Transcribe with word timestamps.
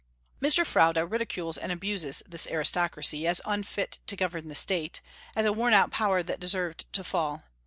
Mr. 0.41 0.65
Froude 0.65 0.97
ridicules 0.97 1.59
and 1.59 1.71
abuses 1.71 2.23
this 2.27 2.47
aristocracy, 2.47 3.27
as 3.27 3.39
unfit 3.45 3.99
longer 3.99 4.05
to 4.07 4.15
govern 4.15 4.47
the 4.47 4.55
State, 4.55 4.99
as 5.35 5.45
a 5.45 5.53
worn 5.53 5.75
out 5.75 5.91
power 5.91 6.23
that 6.23 6.39
deserved 6.39 6.91
to 6.91 7.03
fall. 7.03 7.43